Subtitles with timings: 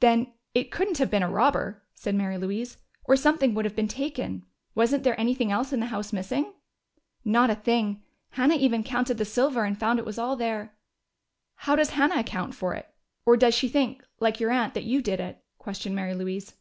[0.00, 2.78] "Then it couldn't have been a robber," said Mary Louise.
[3.04, 4.46] "Or something would have been taken.
[4.74, 6.54] Wasn't there anything else in the house missing?"
[7.22, 8.02] "Not a thing!
[8.30, 10.74] Hannah even counted the silver and found it was all there."
[11.54, 12.88] "How does Hannah account for it?
[13.26, 16.54] Or does she think, like your aunt, that you did it?" questioned Mary Louise.